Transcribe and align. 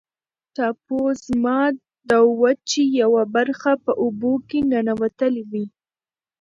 ټاپووزمه 0.55 1.57
د 2.09 2.11
وچې 2.41 2.83
یوه 3.01 3.23
برخه 3.35 3.71
په 3.83 3.91
اوبو 4.03 4.33
کې 4.47 4.59
ننوتلې 4.71 5.43
وي. 5.51 5.65